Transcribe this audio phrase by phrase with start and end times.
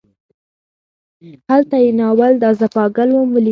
[1.49, 3.49] هلته یې ناول دا زه پاګل وم ولیکه.